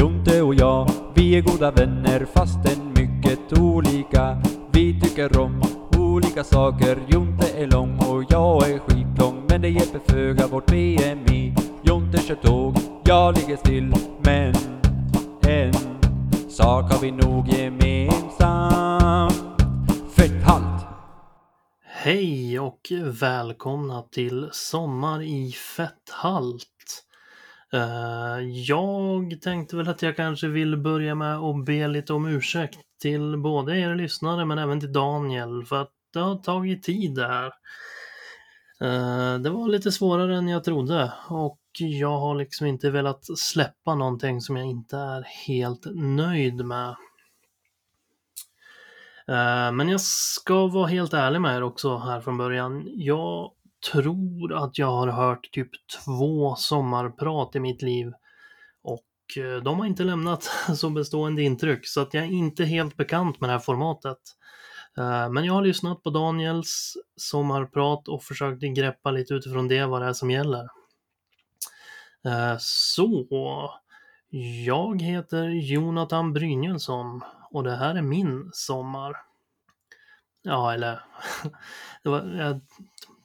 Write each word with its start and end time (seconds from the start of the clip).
Jonte 0.00 0.42
och 0.42 0.54
jag, 0.54 0.90
vi 1.14 1.36
är 1.36 1.40
goda 1.40 1.70
vänner 1.70 2.26
fastän 2.34 2.92
mycket 2.96 3.58
olika. 3.58 4.42
Vi 4.72 5.00
tycker 5.00 5.38
om 5.38 5.62
olika 5.98 6.44
saker. 6.44 6.98
Jonte 7.08 7.46
är 7.56 7.66
lång 7.66 7.98
och 7.98 8.24
jag 8.28 8.70
är 8.70 8.78
skitlång. 8.78 9.46
Men 9.48 9.62
det 9.62 9.68
hjälper 9.68 10.00
föga 10.12 10.46
vårt 10.46 10.66
BMI. 10.66 11.54
Jonte 11.82 12.18
kör 12.18 12.34
tåg, 12.34 12.76
jag 13.04 13.38
ligger 13.38 13.56
still. 13.56 13.94
Men 14.24 14.54
en 15.42 15.74
sak 16.50 16.92
har 16.92 17.00
vi 17.00 17.10
nog 17.10 17.48
gemensamt. 17.48 19.34
Fetthalt! 20.16 20.86
Hej 21.84 22.60
och 22.60 22.92
välkomna 23.20 24.02
till 24.02 24.48
Sommar 24.52 25.22
i 25.22 25.52
Fetthalt. 25.52 27.06
Eh, 27.72 28.40
jag 28.44 29.40
tänkte 29.42 29.76
väl 29.76 29.88
att 29.88 30.02
jag 30.02 30.16
kanske 30.16 30.48
vill 30.48 30.76
börja 30.76 31.14
med 31.14 31.36
att 31.36 31.64
be 31.64 31.88
lite 31.88 32.12
om 32.12 32.26
ursäkt 32.26 32.78
till 33.02 33.36
både 33.36 33.78
er 33.78 33.94
lyssnare 33.94 34.44
men 34.44 34.58
även 34.58 34.80
till 34.80 34.92
Daniel 34.92 35.64
för 35.64 35.82
att 35.82 35.92
det 36.12 36.20
har 36.20 36.36
tagit 36.36 36.82
tid 36.82 37.14
det 37.14 37.26
här. 37.26 37.46
Eh, 38.80 39.38
det 39.38 39.50
var 39.50 39.68
lite 39.68 39.92
svårare 39.92 40.36
än 40.36 40.48
jag 40.48 40.64
trodde 40.64 41.12
och 41.28 41.60
jag 41.78 42.18
har 42.18 42.34
liksom 42.34 42.66
inte 42.66 42.90
velat 42.90 43.38
släppa 43.38 43.94
någonting 43.94 44.40
som 44.40 44.56
jag 44.56 44.66
inte 44.66 44.96
är 44.96 45.22
helt 45.46 45.86
nöjd 45.94 46.64
med. 46.64 46.88
Eh, 49.28 49.72
men 49.72 49.88
jag 49.88 50.00
ska 50.00 50.66
vara 50.66 50.86
helt 50.86 51.14
ärlig 51.14 51.40
med 51.40 51.56
er 51.56 51.62
också 51.62 51.98
här 51.98 52.20
från 52.20 52.38
början. 52.38 52.84
Jag 52.94 53.50
tror 53.92 54.52
att 54.52 54.78
jag 54.78 54.90
har 54.90 55.08
hört 55.08 55.50
typ 55.52 55.70
två 56.04 56.54
sommarprat 56.54 57.56
i 57.56 57.60
mitt 57.60 57.82
liv 57.82 58.12
och 58.82 59.44
eh, 59.44 59.62
de 59.62 59.78
har 59.78 59.86
inte 59.86 60.04
lämnat 60.04 60.42
så 60.76 60.90
bestående 60.90 61.42
intryck 61.42 61.86
så 61.86 62.00
att 62.00 62.14
jag 62.14 62.24
är 62.24 62.28
inte 62.28 62.64
helt 62.64 62.96
bekant 62.96 63.40
med 63.40 63.48
det 63.48 63.52
här 63.52 63.60
formatet. 63.60 64.18
Eh, 64.98 65.30
men 65.30 65.44
jag 65.44 65.54
har 65.54 65.62
lyssnat 65.62 66.02
på 66.02 66.10
Daniels 66.10 66.94
sommarprat 67.16 68.08
och 68.08 68.22
försökt 68.22 68.62
greppa 68.62 69.10
lite 69.10 69.34
utifrån 69.34 69.68
det 69.68 69.86
vad 69.86 70.02
det 70.02 70.08
är 70.08 70.12
som 70.12 70.30
gäller. 70.30 70.68
Eh, 72.24 72.56
så, 72.58 73.26
jag 74.64 75.02
heter 75.02 75.44
Jonathan 75.48 76.32
Brynjelsson 76.32 77.22
och 77.50 77.64
det 77.64 77.76
här 77.76 77.94
är 77.94 78.02
min 78.02 78.50
sommar. 78.52 79.16
Ja, 80.42 80.74
eller 80.74 81.04
det 82.02 82.08
var, 82.08 82.34
jag 82.36 82.60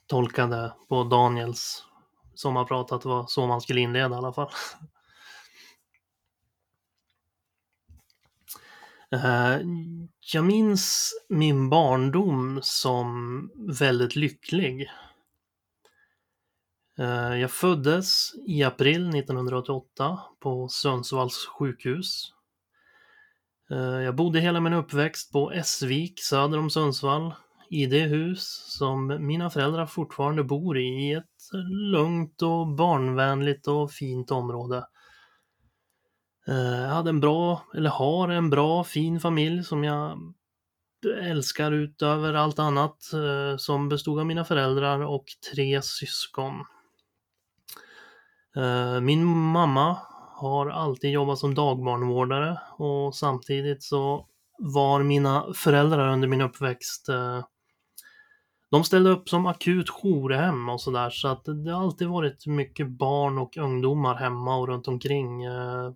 tolkade 0.07 0.73
på 0.89 1.03
Daniels 1.03 1.83
sommarprat 2.35 2.91
att 2.91 3.01
det 3.01 3.09
var 3.09 3.25
så 3.27 3.47
man 3.47 3.61
skulle 3.61 3.81
inleda 3.81 4.15
i 4.15 4.17
alla 4.17 4.33
fall. 4.33 4.49
Eh, 9.11 9.59
jag 10.33 10.45
minns 10.45 11.13
min 11.29 11.69
barndom 11.69 12.59
som 12.63 13.49
väldigt 13.79 14.15
lycklig. 14.15 14.91
Eh, 16.99 17.35
jag 17.35 17.51
föddes 17.51 18.31
i 18.47 18.63
april 18.63 19.09
1988 19.09 20.19
på 20.39 20.69
Sundsvalls 20.69 21.47
sjukhus. 21.47 22.33
Eh, 23.71 23.77
jag 23.77 24.15
bodde 24.15 24.39
hela 24.39 24.59
min 24.59 24.73
uppväxt 24.73 25.31
på 25.31 25.51
Essvik 25.51 26.19
söder 26.19 26.57
om 26.57 26.69
Sundsvall 26.69 27.33
i 27.69 27.85
det 27.85 28.01
hus 28.01 28.65
som 28.77 29.27
mina 29.27 29.49
föräldrar 29.49 29.85
fortfarande 29.85 30.43
bor 30.43 30.77
i, 30.77 30.87
i 30.87 31.13
ett 31.13 31.23
lugnt 31.91 32.41
och 32.41 32.67
barnvänligt 32.67 33.67
och 33.67 33.91
fint 33.91 34.31
område. 34.31 34.85
Eh, 36.47 36.81
jag 36.81 36.89
hade 36.89 37.09
en 37.09 37.19
bra, 37.19 37.61
eller 37.75 37.89
har 37.89 38.29
en 38.29 38.49
bra, 38.49 38.83
fin 38.83 39.19
familj 39.19 39.63
som 39.63 39.83
jag 39.83 40.17
älskar 41.21 41.71
utöver 41.71 42.33
allt 42.33 42.59
annat, 42.59 43.13
eh, 43.13 43.57
som 43.57 43.89
bestod 43.89 44.19
av 44.19 44.25
mina 44.25 44.45
föräldrar 44.45 44.99
och 44.99 45.25
tre 45.53 45.81
syskon. 45.81 46.53
Eh, 48.57 49.01
min 49.01 49.25
mamma 49.25 49.97
har 50.35 50.69
alltid 50.69 51.11
jobbat 51.11 51.39
som 51.39 51.55
dagbarnvårdare 51.55 52.59
och 52.77 53.15
samtidigt 53.15 53.83
så 53.83 54.27
var 54.57 55.03
mina 55.03 55.45
föräldrar 55.55 56.13
under 56.13 56.27
min 56.27 56.41
uppväxt 56.41 57.09
eh, 57.09 57.43
de 58.75 58.83
ställde 58.83 59.09
upp 59.09 59.29
som 59.29 59.45
akut 59.45 59.89
jourhem 59.89 60.69
och 60.69 60.81
sådär 60.81 61.09
så 61.09 61.27
att 61.27 61.45
det 61.45 61.71
har 61.71 61.83
alltid 61.83 62.07
varit 62.07 62.47
mycket 62.47 62.87
barn 62.87 63.37
och 63.37 63.57
ungdomar 63.57 64.15
hemma 64.15 64.57
och 64.57 64.67
runt 64.67 64.87
omkring. 64.87 65.43
eh, 65.43 65.91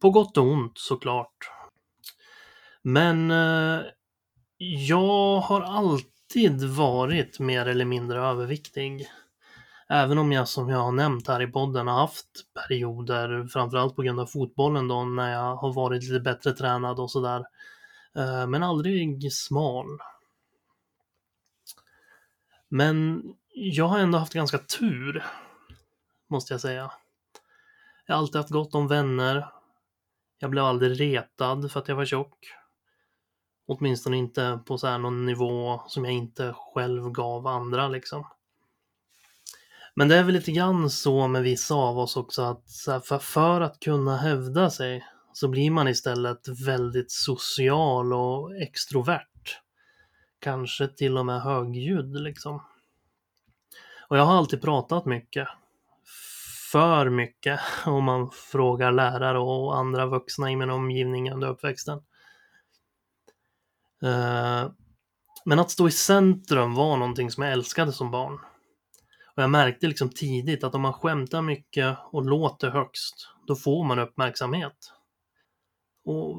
På 0.00 0.10
gott 0.10 0.36
och 0.36 0.44
ont 0.44 0.78
såklart. 0.78 1.36
Men 2.82 3.30
eh, 3.30 3.80
jag 4.88 5.40
har 5.40 5.60
alltid 5.60 6.64
varit 6.64 7.38
mer 7.38 7.66
eller 7.66 7.84
mindre 7.84 8.20
överviktig. 8.20 9.06
Även 9.88 10.18
om 10.18 10.32
jag 10.32 10.48
som 10.48 10.68
jag 10.68 10.78
har 10.78 10.92
nämnt 10.92 11.28
här 11.28 11.42
i 11.42 11.46
podden 11.46 11.88
har 11.88 12.00
haft 12.00 12.28
perioder, 12.68 13.46
framförallt 13.46 13.96
på 13.96 14.02
grund 14.02 14.20
av 14.20 14.26
fotbollen 14.26 14.88
då, 14.88 15.04
när 15.04 15.32
jag 15.32 15.56
har 15.56 15.72
varit 15.72 16.02
lite 16.02 16.20
bättre 16.20 16.52
tränad 16.52 17.00
och 17.00 17.10
sådär. 17.10 17.44
Eh, 18.16 18.46
Men 18.46 18.62
aldrig 18.62 19.32
smal. 19.32 19.86
Men 22.74 23.22
jag 23.54 23.88
har 23.88 23.98
ändå 23.98 24.18
haft 24.18 24.32
ganska 24.32 24.58
tur, 24.58 25.24
måste 26.30 26.54
jag 26.54 26.60
säga. 26.60 26.92
Jag 28.06 28.14
har 28.14 28.18
alltid 28.18 28.36
haft 28.36 28.50
gott 28.50 28.74
om 28.74 28.88
vänner. 28.88 29.46
Jag 30.38 30.50
blev 30.50 30.64
aldrig 30.64 31.00
retad 31.00 31.72
för 31.72 31.80
att 31.80 31.88
jag 31.88 31.96
var 31.96 32.04
tjock. 32.04 32.38
Åtminstone 33.66 34.16
inte 34.16 34.60
på 34.66 34.78
så 34.78 34.86
här 34.86 34.98
någon 34.98 35.26
nivå 35.26 35.82
som 35.86 36.04
jag 36.04 36.14
inte 36.14 36.54
själv 36.56 37.10
gav 37.10 37.46
andra 37.46 37.88
liksom. 37.88 38.26
Men 39.94 40.08
det 40.08 40.16
är 40.16 40.22
väl 40.22 40.34
lite 40.34 40.52
grann 40.52 40.90
så 40.90 41.28
med 41.28 41.42
vissa 41.42 41.74
av 41.74 41.98
oss 41.98 42.16
också 42.16 42.42
att 42.42 42.64
för, 43.04 43.18
för 43.18 43.60
att 43.60 43.80
kunna 43.80 44.16
hävda 44.16 44.70
sig 44.70 45.04
så 45.32 45.48
blir 45.48 45.70
man 45.70 45.88
istället 45.88 46.48
väldigt 46.66 47.10
social 47.10 48.12
och 48.12 48.56
extrovert. 48.56 49.33
Kanske 50.44 50.88
till 50.88 51.18
och 51.18 51.26
med 51.26 51.42
högljudd 51.42 52.22
liksom. 52.22 52.62
Och 54.08 54.18
jag 54.18 54.24
har 54.24 54.34
alltid 54.34 54.62
pratat 54.62 55.06
mycket. 55.06 55.48
För 56.72 57.10
mycket 57.10 57.60
om 57.86 58.04
man 58.04 58.30
frågar 58.30 58.92
lärare 58.92 59.38
och 59.38 59.76
andra 59.76 60.06
vuxna 60.06 60.50
i 60.50 60.56
min 60.56 60.70
omgivning 60.70 61.32
under 61.32 61.48
uppväxten. 61.48 61.98
Eh, 64.02 64.70
men 65.44 65.58
att 65.58 65.70
stå 65.70 65.88
i 65.88 65.90
centrum 65.90 66.74
var 66.74 66.96
någonting 66.96 67.30
som 67.30 67.44
jag 67.44 67.52
älskade 67.52 67.92
som 67.92 68.10
barn. 68.10 68.38
Och 69.36 69.42
jag 69.42 69.50
märkte 69.50 69.86
liksom 69.86 70.10
tidigt 70.10 70.64
att 70.64 70.74
om 70.74 70.82
man 70.82 70.92
skämtar 70.92 71.42
mycket 71.42 71.96
och 72.10 72.24
låter 72.24 72.70
högst, 72.70 73.28
då 73.46 73.56
får 73.56 73.84
man 73.84 73.98
uppmärksamhet. 73.98 74.92
Och 76.04 76.36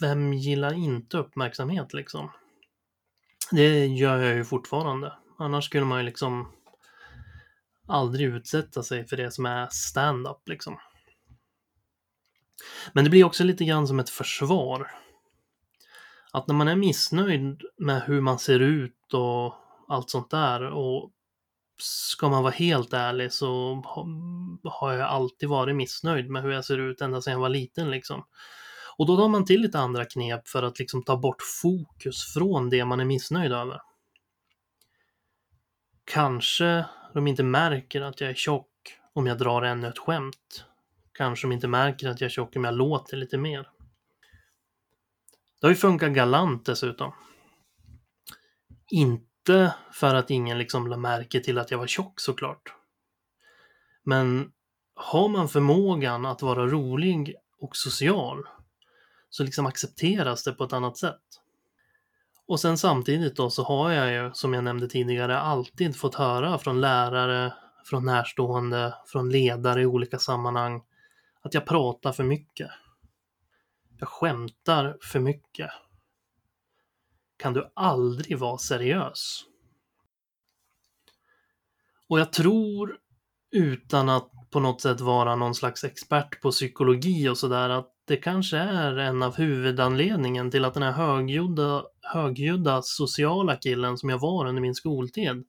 vem 0.00 0.32
gillar 0.32 0.72
inte 0.72 1.18
uppmärksamhet 1.18 1.94
liksom? 1.94 2.30
Det 3.54 3.86
gör 3.86 4.18
jag 4.18 4.34
ju 4.34 4.44
fortfarande. 4.44 5.12
Annars 5.38 5.64
skulle 5.64 5.84
man 5.84 5.98
ju 5.98 6.04
liksom 6.04 6.52
aldrig 7.88 8.26
utsätta 8.26 8.82
sig 8.82 9.06
för 9.06 9.16
det 9.16 9.30
som 9.30 9.46
är 9.46 9.68
stand-up 9.70 10.48
liksom. 10.48 10.78
Men 12.92 13.04
det 13.04 13.10
blir 13.10 13.24
också 13.24 13.44
lite 13.44 13.64
grann 13.64 13.88
som 13.88 14.00
ett 14.00 14.10
försvar. 14.10 14.90
Att 16.32 16.46
när 16.46 16.54
man 16.54 16.68
är 16.68 16.76
missnöjd 16.76 17.62
med 17.78 18.02
hur 18.02 18.20
man 18.20 18.38
ser 18.38 18.60
ut 18.60 19.14
och 19.14 19.54
allt 19.88 20.10
sånt 20.10 20.30
där 20.30 20.62
och 20.62 21.10
ska 21.78 22.28
man 22.28 22.42
vara 22.42 22.52
helt 22.52 22.92
ärlig 22.92 23.32
så 23.32 23.82
har 24.64 24.92
jag 24.92 25.08
alltid 25.08 25.48
varit 25.48 25.76
missnöjd 25.76 26.30
med 26.30 26.42
hur 26.42 26.50
jag 26.50 26.64
ser 26.64 26.78
ut 26.78 27.00
ända 27.00 27.22
sedan 27.22 27.32
jag 27.32 27.40
var 27.40 27.48
liten 27.48 27.90
liksom. 27.90 28.24
Och 28.96 29.06
då 29.06 29.16
tar 29.16 29.28
man 29.28 29.44
till 29.44 29.60
lite 29.60 29.78
andra 29.78 30.04
knep 30.04 30.48
för 30.48 30.62
att 30.62 30.78
liksom 30.78 31.02
ta 31.02 31.16
bort 31.16 31.42
fokus 31.62 32.32
från 32.34 32.70
det 32.70 32.84
man 32.84 33.00
är 33.00 33.04
missnöjd 33.04 33.52
över. 33.52 33.80
Kanske 36.04 36.84
de 37.14 37.26
inte 37.26 37.42
märker 37.42 38.00
att 38.00 38.20
jag 38.20 38.30
är 38.30 38.34
tjock 38.34 38.68
om 39.12 39.26
jag 39.26 39.38
drar 39.38 39.62
ännu 39.62 39.88
ett 39.88 39.98
skämt. 39.98 40.64
Kanske 41.12 41.46
de 41.46 41.52
inte 41.52 41.68
märker 41.68 42.08
att 42.08 42.20
jag 42.20 42.26
är 42.26 42.30
tjock 42.30 42.56
om 42.56 42.64
jag 42.64 42.74
låter 42.74 43.16
lite 43.16 43.38
mer. 43.38 43.68
Det 45.60 45.66
har 45.66 45.70
ju 45.70 45.76
funkat 45.76 46.12
galant 46.12 46.66
dessutom. 46.66 47.12
Inte 48.90 49.74
för 49.92 50.14
att 50.14 50.30
ingen 50.30 50.58
liksom 50.58 50.86
la 50.86 50.96
märke 50.96 51.40
till 51.40 51.58
att 51.58 51.70
jag 51.70 51.78
var 51.78 51.86
tjock 51.86 52.20
såklart. 52.20 52.74
Men 54.02 54.52
har 54.94 55.28
man 55.28 55.48
förmågan 55.48 56.26
att 56.26 56.42
vara 56.42 56.66
rolig 56.66 57.34
och 57.58 57.76
social 57.76 58.46
så 59.32 59.44
liksom 59.44 59.66
accepteras 59.66 60.44
det 60.44 60.52
på 60.52 60.64
ett 60.64 60.72
annat 60.72 60.96
sätt. 60.96 61.20
Och 62.46 62.60
sen 62.60 62.78
samtidigt 62.78 63.36
då 63.36 63.50
så 63.50 63.62
har 63.62 63.90
jag 63.90 64.12
ju, 64.12 64.30
som 64.34 64.54
jag 64.54 64.64
nämnde 64.64 64.88
tidigare, 64.88 65.38
alltid 65.38 65.96
fått 65.96 66.14
höra 66.14 66.58
från 66.58 66.80
lärare, 66.80 67.54
från 67.84 68.04
närstående, 68.04 68.94
från 69.06 69.30
ledare 69.30 69.82
i 69.82 69.86
olika 69.86 70.18
sammanhang 70.18 70.82
Att 71.42 71.54
jag 71.54 71.66
pratar 71.66 72.12
för 72.12 72.24
mycket. 72.24 72.70
Jag 73.98 74.08
skämtar 74.08 74.98
för 75.02 75.20
mycket. 75.20 75.70
Kan 77.36 77.52
du 77.52 77.72
aldrig 77.74 78.38
vara 78.38 78.58
seriös? 78.58 79.44
Och 82.08 82.20
jag 82.20 82.32
tror, 82.32 82.98
utan 83.50 84.08
att 84.08 84.30
på 84.50 84.60
något 84.60 84.80
sätt 84.80 85.00
vara 85.00 85.36
någon 85.36 85.54
slags 85.54 85.84
expert 85.84 86.40
på 86.40 86.50
psykologi 86.50 87.28
och 87.28 87.38
sådär, 87.38 87.68
att 87.68 87.91
det 88.04 88.16
kanske 88.16 88.58
är 88.58 88.96
en 88.96 89.22
av 89.22 89.36
huvudanledningen 89.36 90.50
till 90.50 90.64
att 90.64 90.74
den 90.74 90.82
här 90.82 90.92
högljudda, 90.92 91.84
högljudda 92.00 92.82
sociala 92.82 93.56
killen 93.56 93.98
som 93.98 94.08
jag 94.08 94.18
var 94.18 94.46
under 94.46 94.62
min 94.62 94.74
skoltid 94.74 95.44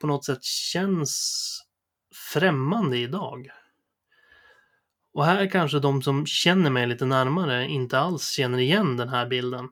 på 0.00 0.06
något 0.06 0.24
sätt 0.24 0.44
känns 0.44 1.62
främmande 2.32 2.98
idag. 2.98 3.48
Och 5.14 5.24
här 5.24 5.50
kanske 5.50 5.78
de 5.78 6.02
som 6.02 6.26
känner 6.26 6.70
mig 6.70 6.86
lite 6.86 7.04
närmare 7.04 7.68
inte 7.68 7.98
alls 7.98 8.30
känner 8.30 8.58
igen 8.58 8.96
den 8.96 9.08
här 9.08 9.26
bilden. 9.26 9.68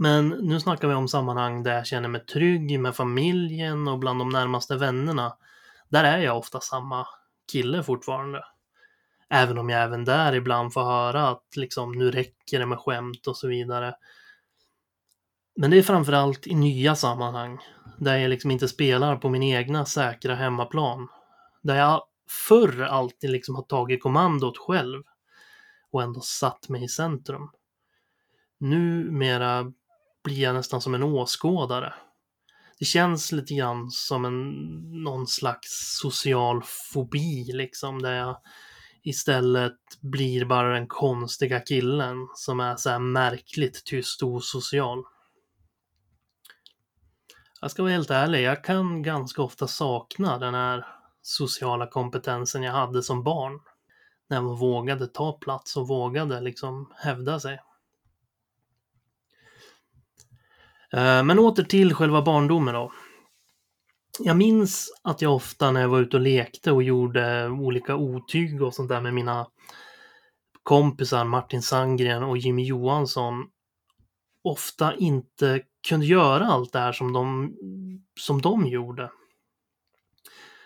Men 0.00 0.28
nu 0.28 0.60
snackar 0.60 0.88
vi 0.88 0.94
om 0.94 1.08
sammanhang 1.08 1.62
där 1.62 1.74
jag 1.74 1.86
känner 1.86 2.08
mig 2.08 2.26
trygg 2.26 2.80
med 2.80 2.96
familjen 2.96 3.88
och 3.88 3.98
bland 3.98 4.18
de 4.18 4.28
närmaste 4.28 4.76
vännerna. 4.76 5.36
Där 5.88 6.04
är 6.04 6.18
jag 6.18 6.38
ofta 6.38 6.60
samma 6.60 7.06
kille 7.52 7.82
fortfarande. 7.82 8.44
Även 9.28 9.58
om 9.58 9.68
jag 9.68 9.82
även 9.82 10.04
där 10.04 10.34
ibland 10.34 10.72
får 10.72 10.84
höra 10.84 11.28
att 11.28 11.56
liksom, 11.56 11.92
nu 11.92 12.10
räcker 12.10 12.58
det 12.58 12.66
med 12.66 12.78
skämt 12.78 13.26
och 13.26 13.36
så 13.36 13.48
vidare. 13.48 13.94
Men 15.56 15.70
det 15.70 15.78
är 15.78 15.82
framförallt 15.82 16.46
i 16.46 16.54
nya 16.54 16.96
sammanhang, 16.96 17.58
där 17.98 18.16
jag 18.16 18.28
liksom 18.28 18.50
inte 18.50 18.68
spelar 18.68 19.16
på 19.16 19.28
min 19.28 19.42
egna 19.42 19.86
säkra 19.86 20.34
hemmaplan. 20.34 21.08
Där 21.62 21.76
jag 21.76 22.02
förr 22.48 22.82
alltid 22.82 23.30
liksom 23.30 23.54
har 23.54 23.62
tagit 23.62 24.02
kommandot 24.02 24.58
själv 24.58 25.02
och 25.90 26.02
ändå 26.02 26.20
satt 26.20 26.68
mig 26.68 26.84
i 26.84 26.88
centrum. 26.88 27.50
Numera 28.58 29.72
blir 30.24 30.40
jag 30.42 30.54
nästan 30.54 30.80
som 30.80 30.94
en 30.94 31.02
åskådare. 31.02 31.94
Det 32.78 32.84
känns 32.84 33.32
lite 33.32 33.54
grann 33.54 33.90
som 33.90 34.24
en, 34.24 34.50
någon 35.04 35.26
slags 35.26 35.98
social 36.00 36.62
fobi 36.64 37.52
liksom, 37.52 38.02
där 38.02 38.12
jag 38.12 38.36
istället 39.04 39.78
blir 40.00 40.44
bara 40.44 40.72
den 40.72 40.86
konstiga 40.86 41.60
killen 41.60 42.28
som 42.34 42.60
är 42.60 42.76
så 42.76 42.90
här 42.90 42.98
märkligt 42.98 43.84
tyst 43.84 44.22
och 44.22 44.28
osocial. 44.28 45.04
Jag 47.60 47.70
ska 47.70 47.82
vara 47.82 47.92
helt 47.92 48.10
ärlig, 48.10 48.42
jag 48.42 48.64
kan 48.64 49.02
ganska 49.02 49.42
ofta 49.42 49.66
sakna 49.66 50.38
den 50.38 50.54
här 50.54 50.86
sociala 51.22 51.86
kompetensen 51.86 52.62
jag 52.62 52.72
hade 52.72 53.02
som 53.02 53.22
barn. 53.22 53.60
När 54.28 54.40
man 54.40 54.56
vågade 54.56 55.06
ta 55.06 55.32
plats 55.32 55.76
och 55.76 55.88
vågade 55.88 56.40
liksom 56.40 56.92
hävda 56.96 57.40
sig. 57.40 57.54
Eh, 60.92 61.22
men 61.22 61.38
åter 61.38 61.64
till 61.64 61.94
själva 61.94 62.22
barndomen 62.22 62.74
då. 62.74 62.92
Jag 64.18 64.36
minns 64.36 64.92
att 65.02 65.22
jag 65.22 65.34
ofta 65.34 65.70
när 65.70 65.80
jag 65.80 65.88
var 65.88 66.00
ute 66.00 66.16
och 66.16 66.22
lekte 66.22 66.72
och 66.72 66.82
gjorde 66.82 67.48
olika 67.48 67.96
otyg 67.96 68.62
och 68.62 68.74
sånt 68.74 68.88
där 68.88 69.00
med 69.00 69.14
mina 69.14 69.46
kompisar 70.62 71.24
Martin 71.24 71.62
Sandgren 71.62 72.22
och 72.22 72.38
Jimmy 72.38 72.64
Johansson 72.64 73.44
ofta 74.44 74.94
inte 74.94 75.62
kunde 75.88 76.06
göra 76.06 76.46
allt 76.46 76.72
det 76.72 76.78
här 76.78 76.92
som 76.92 77.12
de, 77.12 77.54
som 78.20 78.40
de 78.40 78.66
gjorde. 78.66 79.10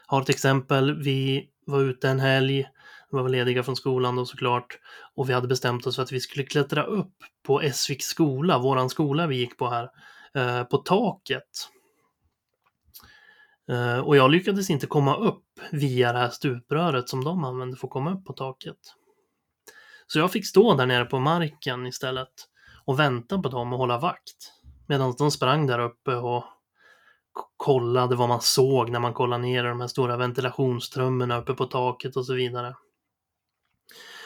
Har 0.07 0.23
ett 0.23 0.29
exempel, 0.29 1.03
vi 1.03 1.49
var 1.67 1.81
ute 1.81 2.09
en 2.09 2.21
helg, 2.21 2.69
vi 3.11 3.19
var 3.19 3.29
lediga 3.29 3.63
från 3.63 3.77
skolan 3.77 4.17
då 4.17 4.27
såklart, 4.27 4.79
och 5.15 5.29
vi 5.29 5.33
hade 5.33 5.49
bestämt 5.49 5.87
oss 5.87 5.97
för 5.97 6.03
att 6.03 6.13
vi 6.13 6.21
skulle 6.21 6.47
klättra 6.47 6.83
upp 6.83 7.15
på 7.43 7.61
Essviks 7.61 8.05
skola, 8.05 8.59
våran 8.59 8.91
skola 8.91 9.27
vi 9.27 9.37
gick 9.37 9.59
på 9.59 9.69
här, 9.69 9.91
eh, 10.35 10.65
på 10.65 10.77
taket. 10.77 11.69
Eh, 13.69 13.99
och 13.99 14.17
jag 14.17 14.31
lyckades 14.31 14.71
inte 14.71 14.87
komma 14.87 15.17
upp 15.17 15.45
via 15.71 16.13
det 16.13 16.19
här 16.19 16.31
stupröret 16.31 17.09
som 17.09 17.25
de 17.25 17.45
använde 17.45 17.77
för 17.77 17.87
att 17.87 17.93
komma 17.93 18.13
upp 18.13 18.25
på 18.25 18.33
taket. 18.33 18.79
Så 20.07 20.19
jag 20.19 20.33
fick 20.33 20.47
stå 20.47 20.75
där 20.75 20.87
nere 20.87 21.05
på 21.05 21.19
marken 21.19 21.87
istället 21.87 22.33
och 22.85 22.99
vänta 22.99 23.39
på 23.39 23.49
dem 23.49 23.73
och 23.73 23.79
hålla 23.79 23.99
vakt. 23.99 24.53
Medan 24.87 25.15
de 25.19 25.31
sprang 25.31 25.67
där 25.67 25.79
uppe 25.79 26.15
och 26.15 26.45
kollade 27.57 28.17
vad 28.17 28.29
man 28.29 28.41
såg 28.41 28.91
när 28.91 29.01
man 29.01 29.15
kollade 29.15 29.43
ner 29.43 29.65
i 29.65 29.69
de 29.69 29.81
här 29.81 29.89
stora 29.89 30.17
ventilationstrummorna 30.17 31.39
uppe 31.39 31.55
på 31.55 31.65
taket 31.65 32.17
och 32.17 32.27
så 32.27 32.35
vidare. 32.35 32.77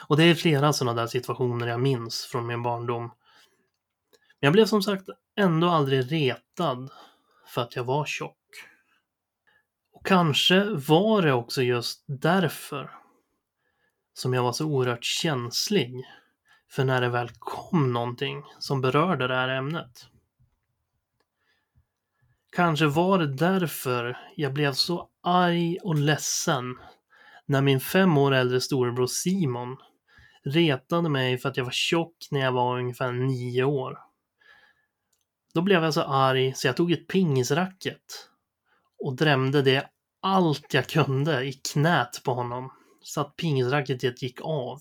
Och 0.08 0.16
det 0.16 0.24
är 0.24 0.34
flera 0.34 0.72
sådana 0.72 1.00
där 1.00 1.06
situationer 1.06 1.66
jag 1.66 1.80
minns 1.80 2.24
från 2.24 2.46
min 2.46 2.62
barndom. 2.62 3.02
Men 3.02 4.46
jag 4.46 4.52
blev 4.52 4.66
som 4.66 4.82
sagt 4.82 5.08
ändå 5.36 5.68
aldrig 5.68 6.12
retad 6.12 6.90
för 7.46 7.62
att 7.62 7.76
jag 7.76 7.84
var 7.84 8.04
tjock. 8.04 8.41
Och 10.02 10.06
kanske 10.06 10.64
var 10.64 11.22
det 11.22 11.32
också 11.32 11.62
just 11.62 12.04
därför 12.06 12.90
som 14.14 14.34
jag 14.34 14.42
var 14.42 14.52
så 14.52 14.66
oerhört 14.66 15.04
känslig 15.04 16.04
för 16.70 16.84
när 16.84 17.00
det 17.00 17.08
väl 17.08 17.30
kom 17.38 17.92
någonting 17.92 18.44
som 18.58 18.80
berörde 18.80 19.28
det 19.28 19.34
här 19.34 19.48
ämnet. 19.48 20.06
Kanske 22.56 22.86
var 22.86 23.18
det 23.18 23.34
därför 23.34 24.18
jag 24.36 24.52
blev 24.52 24.72
så 24.72 25.08
arg 25.22 25.78
och 25.82 25.94
ledsen 25.94 26.78
när 27.46 27.62
min 27.62 27.80
fem 27.80 28.18
år 28.18 28.32
äldre 28.32 28.60
storebror 28.60 29.06
Simon 29.06 29.76
retade 30.44 31.08
mig 31.08 31.38
för 31.38 31.48
att 31.48 31.56
jag 31.56 31.64
var 31.64 31.72
tjock 31.72 32.16
när 32.30 32.40
jag 32.40 32.52
var 32.52 32.78
ungefär 32.78 33.12
nio 33.12 33.64
år. 33.64 33.98
Då 35.54 35.62
blev 35.62 35.84
jag 35.84 35.94
så 35.94 36.02
arg 36.02 36.54
så 36.54 36.66
jag 36.66 36.76
tog 36.76 36.92
ett 36.92 37.08
pingisracket 37.08 38.28
och 39.04 39.16
drämde 39.16 39.62
det 39.62 39.88
allt 40.22 40.74
jag 40.74 40.88
kunde 40.88 41.44
i 41.44 41.52
knät 41.52 42.22
på 42.24 42.34
honom 42.34 42.72
så 43.00 43.20
att 43.20 43.36
pingisracketet 43.36 44.22
gick 44.22 44.40
av. 44.40 44.80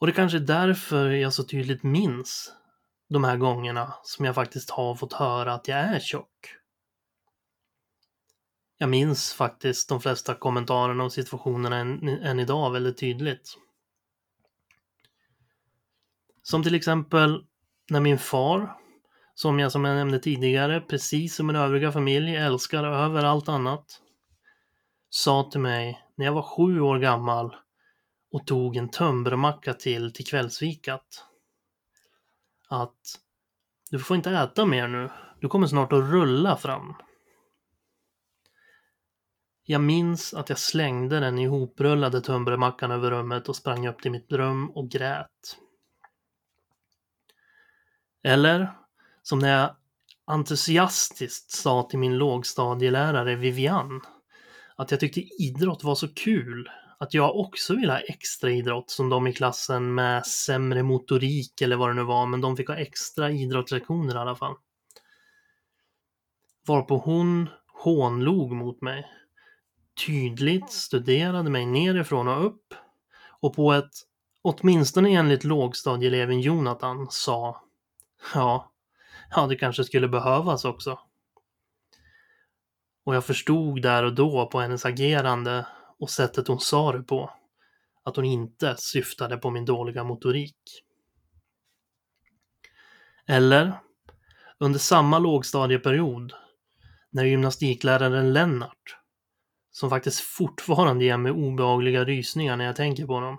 Och 0.00 0.06
det 0.06 0.12
kanske 0.12 0.38
är 0.38 0.40
därför 0.40 1.10
jag 1.10 1.32
så 1.32 1.44
tydligt 1.44 1.82
minns 1.82 2.52
de 3.08 3.24
här 3.24 3.36
gångerna 3.36 3.94
som 4.02 4.24
jag 4.24 4.34
faktiskt 4.34 4.70
har 4.70 4.94
fått 4.94 5.12
höra 5.12 5.54
att 5.54 5.68
jag 5.68 5.78
är 5.78 6.00
tjock. 6.00 6.56
Jag 8.78 8.88
minns 8.88 9.32
faktiskt 9.32 9.88
de 9.88 10.00
flesta 10.00 10.34
kommentarerna 10.34 11.04
och 11.04 11.12
situationerna 11.12 11.76
än, 11.76 12.08
än 12.08 12.40
idag 12.40 12.70
väldigt 12.70 12.98
tydligt. 12.98 13.58
Som 16.42 16.62
till 16.62 16.74
exempel 16.74 17.46
när 17.90 18.00
min 18.00 18.18
far, 18.18 18.76
som 19.34 19.58
jag 19.58 19.72
som 19.72 19.84
jag 19.84 19.94
nämnde 19.94 20.18
tidigare, 20.18 20.80
precis 20.80 21.36
som 21.36 21.46
min 21.46 21.56
övriga 21.56 21.92
familj 21.92 22.36
älskar 22.36 22.84
över 22.84 23.24
allt 23.24 23.48
annat, 23.48 24.00
sa 25.08 25.48
till 25.50 25.60
mig 25.60 26.00
när 26.16 26.26
jag 26.26 26.32
var 26.32 26.42
sju 26.42 26.80
år 26.80 26.98
gammal 26.98 27.56
och 28.32 28.46
tog 28.46 28.76
en 28.76 28.88
tunnbrödsmacka 28.88 29.74
till 29.74 30.12
till 30.12 30.26
kvällsfikat 30.26 31.26
att 32.68 33.20
du 33.90 33.98
får 33.98 34.16
inte 34.16 34.30
äta 34.30 34.66
mer 34.66 34.88
nu. 34.88 35.10
Du 35.40 35.48
kommer 35.48 35.66
snart 35.66 35.92
att 35.92 36.10
rulla 36.10 36.56
fram. 36.56 36.94
Jag 39.64 39.80
minns 39.80 40.34
att 40.34 40.48
jag 40.48 40.58
slängde 40.58 41.20
den 41.20 41.38
ihoprullade 41.38 42.20
tunnbrödmackan 42.20 42.90
över 42.90 43.10
rummet 43.10 43.48
och 43.48 43.56
sprang 43.56 43.88
upp 43.88 44.02
till 44.02 44.10
mitt 44.10 44.32
rum 44.32 44.70
och 44.70 44.90
grät. 44.90 45.58
Eller 48.22 48.81
som 49.22 49.38
när 49.38 49.60
jag 49.60 49.76
entusiastiskt 50.26 51.50
sa 51.50 51.82
till 51.82 51.98
min 51.98 52.18
lågstadielärare 52.18 53.36
Vivian 53.36 54.00
att 54.76 54.90
jag 54.90 55.00
tyckte 55.00 55.20
idrott 55.20 55.84
var 55.84 55.94
så 55.94 56.08
kul 56.14 56.70
att 56.98 57.14
jag 57.14 57.36
också 57.36 57.76
vill 57.76 57.90
ha 57.90 57.98
extra 57.98 58.50
idrott 58.50 58.90
som 58.90 59.08
de 59.08 59.26
i 59.26 59.32
klassen 59.32 59.94
med 59.94 60.26
sämre 60.26 60.82
motorik 60.82 61.60
eller 61.60 61.76
vad 61.76 61.90
det 61.90 61.94
nu 61.94 62.02
var, 62.02 62.26
men 62.26 62.40
de 62.40 62.56
fick 62.56 62.68
ha 62.68 62.76
extra 62.76 63.30
idrottslektioner 63.30 64.14
i 64.14 64.18
alla 64.18 64.36
fall. 64.36 64.54
Varpå 66.66 66.96
hon 66.96 67.48
hånlog 67.66 68.52
mot 68.52 68.82
mig. 68.82 69.06
Tydligt 70.06 70.70
studerade 70.70 71.50
mig 71.50 71.66
nerifrån 71.66 72.28
och 72.28 72.46
upp 72.46 72.74
och 73.40 73.54
på 73.54 73.72
ett, 73.72 73.92
åtminstone 74.42 75.10
enligt 75.10 75.44
lågstadieeleven 75.44 76.40
Jonathan, 76.40 77.06
sa 77.10 77.62
Ja, 78.34 78.71
ja 79.34 79.46
det 79.46 79.56
kanske 79.56 79.84
skulle 79.84 80.08
behövas 80.08 80.64
också. 80.64 80.98
Och 83.04 83.14
jag 83.14 83.24
förstod 83.24 83.82
där 83.82 84.02
och 84.02 84.14
då 84.14 84.46
på 84.46 84.60
hennes 84.60 84.84
agerande 84.84 85.66
och 85.98 86.10
sättet 86.10 86.48
hon 86.48 86.60
sa 86.60 86.92
det 86.92 87.02
på 87.02 87.30
att 88.04 88.16
hon 88.16 88.24
inte 88.24 88.74
syftade 88.78 89.36
på 89.36 89.50
min 89.50 89.64
dåliga 89.64 90.04
motorik. 90.04 90.56
Eller 93.26 93.72
under 94.58 94.78
samma 94.78 95.18
lågstadieperiod 95.18 96.32
när 97.10 97.24
gymnastikläraren 97.24 98.32
Lennart 98.32 98.96
som 99.70 99.90
faktiskt 99.90 100.20
fortfarande 100.20 101.04
ger 101.04 101.16
mig 101.16 101.32
obehagliga 101.32 102.04
rysningar 102.04 102.56
när 102.56 102.64
jag 102.64 102.76
tänker 102.76 103.06
på 103.06 103.14
honom, 103.14 103.38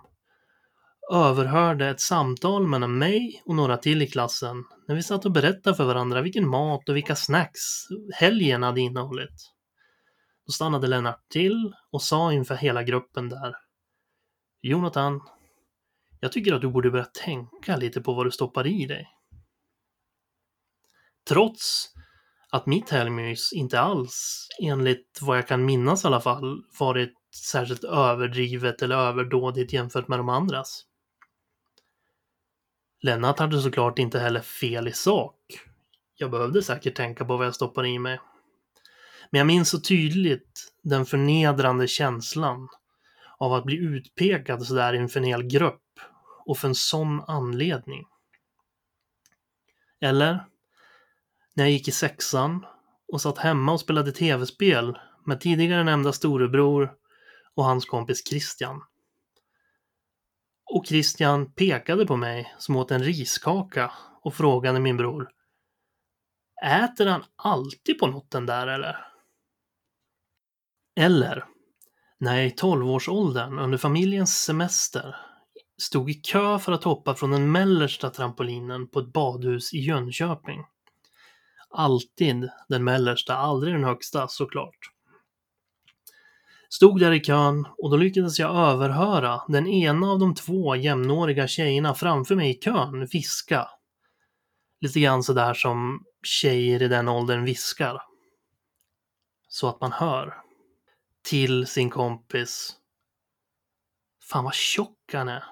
överhörde 1.12 1.90
ett 1.90 2.02
samtal 2.02 2.68
mellan 2.68 2.98
mig 2.98 3.44
och 3.46 3.56
några 3.56 3.78
till 3.78 4.02
i 4.02 4.08
klassen 4.08 4.64
när 4.88 4.96
vi 4.96 5.04
satt 5.04 5.26
och 5.26 5.32
berättade 5.32 5.76
för 5.76 5.86
varandra 5.86 6.22
vilken 6.22 6.48
mat 6.48 6.90
och 6.90 6.96
vilka 6.96 7.16
snacks 7.16 7.62
helgen 8.14 8.64
hade 8.64 8.82
innehållit. 8.82 9.52
Då 10.46 10.52
stannade 10.52 10.88
Lennart 10.88 11.30
till 11.30 11.74
och 11.92 12.02
sa 12.02 12.34
inför 12.34 12.56
hela 12.56 12.84
gruppen 12.84 13.30
där. 13.30 13.56
Jonathan, 14.62 15.22
jag 16.20 16.32
tycker 16.32 16.54
att 16.54 16.62
du 16.62 16.70
borde 16.70 16.92
börja 16.92 17.06
tänka 17.06 17.78
lite 17.78 18.02
på 18.02 18.14
vad 18.14 18.26
du 18.26 18.32
stoppar 18.32 18.68
i 18.68 18.86
dig. 18.86 19.08
Trots 21.28 21.94
att 22.50 22.66
mitt 22.66 22.90
helgmys 22.90 23.54
inte 23.54 23.80
alls, 23.80 24.48
enligt 24.62 25.20
vad 25.22 25.38
jag 25.38 25.48
kan 25.48 25.66
minnas 25.66 26.04
i 26.04 26.08
alla 26.08 26.22
fall, 26.22 26.64
varit 26.80 27.14
särskilt 27.36 27.84
överdrivet 27.84 28.82
eller 28.82 28.96
överdådigt 28.96 29.74
jämfört 29.74 30.08
med 30.08 30.20
de 30.20 30.30
andras. 30.30 30.86
Lennart 33.04 33.40
hade 33.40 33.62
såklart 33.62 34.00
inte 34.00 34.20
heller 34.20 34.42
fel 34.42 34.88
i 34.88 34.92
sak. 34.92 35.36
Jag 36.16 36.32
behövde 36.32 36.64
säkert 36.64 36.96
tänka 36.96 37.26
på 37.26 37.38
vad 37.38 37.48
jag 37.48 37.56
stoppade 37.56 37.90
i 37.90 38.00
mig. 38.00 38.20
Men 39.32 39.40
jag 39.40 39.48
minns 39.48 39.70
så 39.70 39.80
tydligt 39.80 40.74
den 40.84 41.06
förnedrande 41.06 41.88
känslan 41.88 42.68
av 43.38 43.54
att 43.54 43.64
bli 43.64 43.76
utpekad 43.76 44.66
sådär 44.66 44.94
inför 44.94 45.20
en 45.20 45.26
hel 45.26 45.44
grupp 45.44 46.00
och 46.46 46.58
för 46.58 46.68
en 46.68 46.76
sån 46.76 47.22
anledning. 47.22 48.06
Eller 50.02 50.46
när 51.54 51.64
jag 51.64 51.72
gick 51.72 51.88
i 51.88 51.92
sexan 51.92 52.66
och 53.08 53.22
satt 53.22 53.38
hemma 53.38 53.72
och 53.72 53.80
spelade 53.80 54.12
tv-spel 54.12 55.00
med 55.26 55.42
tidigare 55.42 55.84
nämnda 55.84 56.14
storebror 56.14 56.94
och 57.56 57.66
hans 57.66 57.86
kompis 57.86 58.28
Christian. 58.30 58.82
Och 60.66 60.86
Christian 60.86 61.54
pekade 61.54 62.06
på 62.06 62.16
mig 62.16 62.54
som 62.58 62.76
åt 62.76 62.92
en 62.92 63.04
riskaka 63.04 63.92
och 64.22 64.34
frågade 64.34 64.80
min 64.80 64.98
bror 64.98 65.30
Äter 66.66 67.06
han 67.06 67.24
alltid 67.36 68.00
på 68.00 68.08
något 68.08 68.32
den 68.32 68.46
där 68.46 68.68
eller? 68.68 69.08
Eller 70.96 71.46
när 72.20 72.36
jag 72.36 72.46
i 72.46 72.52
tolvårsåldern 72.52 73.60
under 73.60 73.78
familjens 73.78 74.44
semester 74.44 75.16
stod 75.82 76.10
i 76.10 76.14
kö 76.14 76.60
för 76.60 76.72
att 76.72 76.84
hoppa 76.84 77.16
från 77.16 77.32
den 77.32 77.52
mellersta 77.52 78.10
trampolinen 78.10 78.88
på 78.88 79.00
ett 79.00 79.14
badhus 79.14 79.74
i 79.74 79.80
Jönköping. 79.80 80.66
Alltid 81.70 82.50
den 82.70 82.84
mellersta, 82.84 83.36
aldrig 83.36 83.74
den 83.74 83.84
högsta 83.84 84.28
såklart. 84.28 84.93
Stod 86.76 87.00
där 87.00 87.12
i 87.12 87.20
kön 87.20 87.68
och 87.78 87.90
då 87.90 87.98
lyckades 87.98 88.40
jag 88.40 88.56
överhöra 88.56 89.42
den 89.48 89.68
ena 89.68 90.08
av 90.08 90.20
de 90.20 90.36
två 90.36 90.76
jämnåriga 90.76 91.48
tjejerna 91.48 91.94
framför 91.94 92.36
mig 92.36 92.50
i 92.50 92.54
kön 92.54 93.06
viska. 93.06 93.68
Lite 94.82 95.00
grann 95.00 95.24
sådär 95.24 95.54
som 95.54 96.06
tjejer 96.24 96.82
i 96.82 96.88
den 96.88 97.08
åldern 97.08 97.46
viskar. 97.46 98.02
Så 99.48 99.70
att 99.70 99.82
man 99.82 99.92
hör. 99.92 100.34
Till 101.24 101.68
sin 101.68 101.90
kompis. 101.90 102.76
Fan 104.30 104.44
vad 104.44 104.54
tjock 104.54 105.14
han 105.14 105.30
är. 105.30 105.44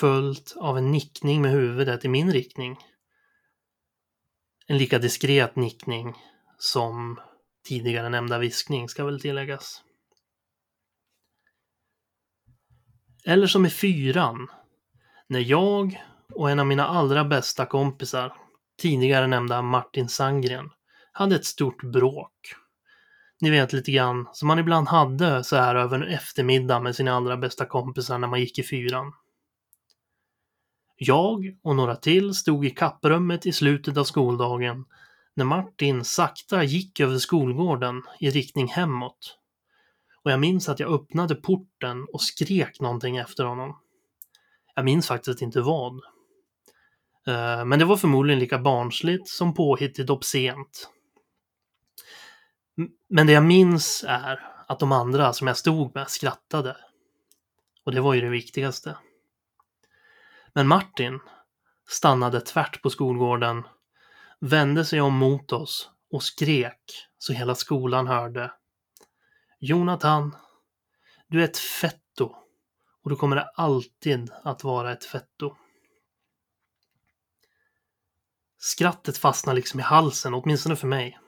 Följt 0.00 0.54
av 0.56 0.78
en 0.78 0.90
nickning 0.90 1.42
med 1.42 1.50
huvudet 1.50 2.04
i 2.04 2.08
min 2.08 2.32
riktning. 2.32 2.78
En 4.66 4.78
lika 4.78 4.98
diskret 4.98 5.56
nickning 5.56 6.14
som 6.58 7.20
tidigare 7.64 8.08
nämnda 8.08 8.38
viskning 8.38 8.88
ska 8.88 9.04
väl 9.04 9.20
tilläggas. 9.20 9.82
Eller 13.24 13.46
som 13.46 13.66
i 13.66 13.70
fyran, 13.70 14.48
när 15.28 15.40
jag 15.40 16.02
och 16.34 16.50
en 16.50 16.60
av 16.60 16.66
mina 16.66 16.86
allra 16.86 17.24
bästa 17.24 17.66
kompisar, 17.66 18.36
tidigare 18.82 19.26
nämnda 19.26 19.62
Martin 19.62 20.08
Sangren, 20.08 20.70
hade 21.12 21.36
ett 21.36 21.44
stort 21.44 21.82
bråk. 21.82 22.32
Ni 23.40 23.50
vet 23.50 23.72
lite 23.72 23.92
grann 23.92 24.28
som 24.32 24.48
man 24.48 24.58
ibland 24.58 24.88
hade 24.88 25.44
så 25.44 25.56
här 25.56 25.74
över 25.74 25.96
en 25.96 26.08
eftermiddag 26.08 26.80
med 26.80 26.96
sina 26.96 27.12
allra 27.12 27.36
bästa 27.36 27.66
kompisar 27.66 28.18
när 28.18 28.28
man 28.28 28.40
gick 28.40 28.58
i 28.58 28.62
fyran. 28.62 29.12
Jag 30.96 31.58
och 31.62 31.76
några 31.76 31.96
till 31.96 32.34
stod 32.34 32.66
i 32.66 32.70
kapprummet 32.70 33.46
i 33.46 33.52
slutet 33.52 33.96
av 33.96 34.04
skoldagen 34.04 34.84
när 35.34 35.44
Martin 35.44 36.04
sakta 36.04 36.64
gick 36.64 37.00
över 37.00 37.18
skolgården 37.18 38.02
i 38.20 38.30
riktning 38.30 38.68
hemåt. 38.68 39.38
Och 40.22 40.30
jag 40.30 40.40
minns 40.40 40.68
att 40.68 40.80
jag 40.80 40.92
öppnade 40.92 41.34
porten 41.34 42.06
och 42.12 42.22
skrek 42.22 42.80
någonting 42.80 43.16
efter 43.16 43.44
honom. 43.44 43.78
Jag 44.74 44.84
minns 44.84 45.08
faktiskt 45.08 45.42
inte 45.42 45.60
vad. 45.60 45.92
Eh, 47.26 47.64
men 47.64 47.78
det 47.78 47.84
var 47.84 47.96
förmodligen 47.96 48.38
lika 48.38 48.58
barnsligt 48.58 49.28
som 49.28 49.54
påhittigt 49.54 50.10
obscent. 50.10 50.90
Men 53.08 53.26
det 53.26 53.32
jag 53.32 53.44
minns 53.44 54.04
är 54.08 54.50
att 54.68 54.78
de 54.78 54.92
andra 54.92 55.32
som 55.32 55.46
jag 55.46 55.56
stod 55.56 55.94
med 55.94 56.10
skrattade. 56.10 56.76
Och 57.84 57.92
det 57.92 58.00
var 58.00 58.14
ju 58.14 58.20
det 58.20 58.28
viktigaste. 58.28 58.96
Men 60.52 60.68
Martin 60.68 61.20
stannade 61.88 62.40
tvärt 62.40 62.82
på 62.82 62.90
skolgården 62.90 63.62
vände 64.44 64.84
sig 64.84 65.00
om 65.00 65.14
mot 65.14 65.52
oss 65.52 65.90
och 66.10 66.22
skrek 66.22 67.08
så 67.18 67.32
hela 67.32 67.54
skolan 67.54 68.06
hörde. 68.06 68.52
Jonathan, 69.60 70.36
du 71.28 71.40
är 71.40 71.44
ett 71.44 71.58
fetto 71.58 72.34
och 73.02 73.10
du 73.10 73.16
kommer 73.16 73.36
alltid 73.54 74.30
att 74.42 74.64
vara 74.64 74.92
ett 74.92 75.04
fetto. 75.04 75.56
Skrattet 78.58 79.18
fastnade 79.18 79.56
liksom 79.56 79.80
i 79.80 79.82
halsen, 79.82 80.34
åtminstone 80.34 80.76
för 80.76 80.86
mig. 80.86 81.18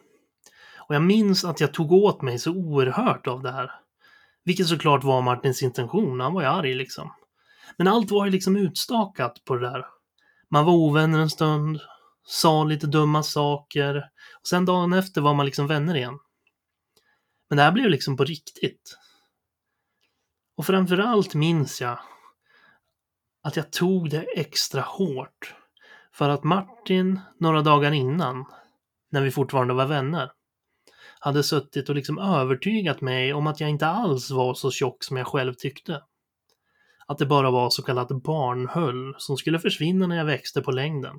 Och 0.77 0.95
jag 0.95 1.03
minns 1.03 1.45
att 1.45 1.61
jag 1.61 1.75
tog 1.75 1.93
åt 1.93 2.23
mig 2.23 2.39
så 2.39 2.53
oerhört 2.53 3.27
av 3.27 3.43
det 3.43 3.53
här. 3.53 3.71
Vilket 4.45 4.67
såklart 4.67 5.05
var 5.05 5.23
Martins 5.23 5.63
intention, 5.63 6.21
han 6.21 6.35
var 6.35 6.43
ju 6.43 6.49
arg 6.49 6.75
liksom. 6.75 7.13
Men 7.77 7.89
allt 7.89 8.11
var 8.11 8.25
ju 8.25 8.31
liksom 8.31 8.57
utstakat 8.57 9.45
på 9.45 9.57
det 9.57 9.71
där. 9.71 9.87
Man 10.49 10.65
var 10.65 10.73
ovänner 10.73 11.19
en 11.19 11.31
stund, 11.31 11.81
sa 12.27 12.65
lite 12.65 12.87
dumma 12.87 13.23
saker. 13.23 13.97
Och 14.41 14.47
sen 14.47 14.65
dagen 14.65 14.93
efter 14.93 15.21
var 15.21 15.35
man 15.35 15.47
liksom 15.47 15.67
vänner 15.67 15.97
igen. 15.97 16.19
Men 17.49 17.57
det 17.57 17.63
här 17.63 17.73
blev 17.73 17.91
liksom 17.91 18.17
på 18.17 18.25
riktigt. 18.25 18.99
Och 20.57 20.67
framförallt 20.67 21.35
minns 21.35 21.81
jag 21.81 21.99
att 23.43 23.57
jag 23.57 23.73
tog 23.73 24.11
det 24.11 24.23
extra 24.23 24.81
hårt. 24.81 25.55
För 26.13 26.29
att 26.29 26.45
Martin 26.45 27.21
några 27.41 27.63
dagar 27.63 27.93
innan, 27.93 28.45
när 29.11 29.21
vi 29.21 29.31
fortfarande 29.31 29.75
var 29.75 29.87
vänner, 29.87 30.33
hade 31.21 31.43
suttit 31.43 31.89
och 31.89 31.95
liksom 31.95 32.19
övertygat 32.19 33.01
mig 33.01 33.33
om 33.33 33.47
att 33.47 33.61
jag 33.61 33.71
inte 33.71 33.87
alls 33.87 34.31
var 34.31 34.55
så 34.55 34.71
tjock 34.71 35.05
som 35.05 35.17
jag 35.17 35.27
själv 35.27 35.55
tyckte. 35.55 36.03
Att 37.07 37.19
det 37.19 37.27
bara 37.27 37.51
var 37.51 37.71
så 37.71 37.83
kallat 37.83 38.09
barnhull 38.09 39.15
som 39.19 39.37
skulle 39.37 39.59
försvinna 39.59 40.07
när 40.07 40.17
jag 40.17 40.25
växte 40.25 40.63
på 40.63 40.71
längden. 40.71 41.17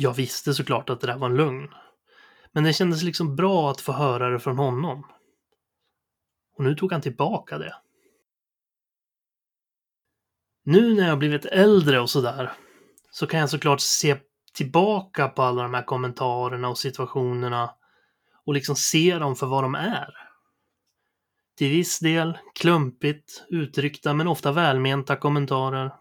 Jag 0.00 0.14
visste 0.14 0.54
såklart 0.54 0.90
att 0.90 1.00
det 1.00 1.06
där 1.06 1.18
var 1.18 1.30
en 1.30 1.36
lögn. 1.36 1.68
Men 2.52 2.64
det 2.64 2.72
kändes 2.72 3.02
liksom 3.02 3.36
bra 3.36 3.70
att 3.70 3.80
få 3.80 3.92
höra 3.92 4.30
det 4.30 4.40
från 4.40 4.58
honom. 4.58 5.06
Och 6.56 6.64
nu 6.64 6.74
tog 6.74 6.92
han 6.92 7.00
tillbaka 7.00 7.58
det. 7.58 7.74
Nu 10.64 10.94
när 10.94 11.08
jag 11.08 11.18
blivit 11.18 11.44
äldre 11.44 12.00
och 12.00 12.10
sådär 12.10 12.52
så 13.10 13.26
kan 13.26 13.40
jag 13.40 13.50
såklart 13.50 13.80
se 13.80 14.16
tillbaka 14.52 15.28
på 15.28 15.42
alla 15.42 15.62
de 15.62 15.74
här 15.74 15.84
kommentarerna 15.84 16.68
och 16.68 16.78
situationerna 16.78 17.74
och 18.44 18.54
liksom 18.54 18.76
se 18.76 19.18
dem 19.18 19.36
för 19.36 19.46
vad 19.46 19.64
de 19.64 19.74
är. 19.74 20.14
Till 21.56 21.70
viss 21.70 21.98
del 21.98 22.38
klumpigt 22.54 23.44
uttryckta 23.48 24.14
men 24.14 24.28
ofta 24.28 24.52
välmenta 24.52 25.16
kommentarer. 25.16 25.94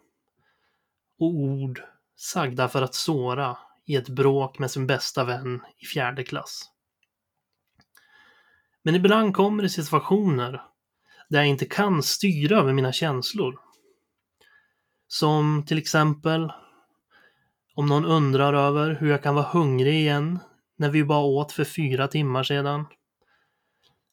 Och 1.19 1.35
ord 1.35 1.83
sagda 2.15 2.67
för 2.67 2.81
att 2.81 2.95
såra 2.95 3.57
i 3.89 3.95
ett 3.95 4.09
bråk 4.09 4.59
med 4.59 4.71
sin 4.71 4.87
bästa 4.87 5.23
vän 5.23 5.61
i 5.77 5.85
fjärde 5.85 6.23
klass. 6.23 6.61
Men 8.83 8.95
ibland 8.95 9.35
kommer 9.35 9.63
det 9.63 9.69
situationer 9.69 10.61
där 11.29 11.39
jag 11.39 11.47
inte 11.47 11.65
kan 11.65 12.03
styra 12.03 12.57
över 12.57 12.73
mina 12.73 12.91
känslor. 12.91 13.59
Som 15.07 15.65
till 15.67 15.77
exempel 15.77 16.53
om 17.75 17.85
någon 17.85 18.05
undrar 18.05 18.53
över 18.53 18.95
hur 18.95 19.09
jag 19.09 19.23
kan 19.23 19.35
vara 19.35 19.45
hungrig 19.45 19.93
igen 19.93 20.39
när 20.77 20.89
vi 20.89 21.03
bara 21.03 21.23
åt 21.23 21.51
för 21.51 21.63
fyra 21.63 22.07
timmar 22.07 22.43
sedan. 22.43 22.85